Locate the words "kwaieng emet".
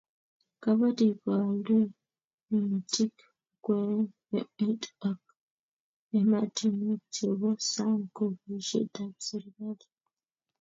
3.63-4.83